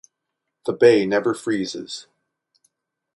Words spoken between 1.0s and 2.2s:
never freezes.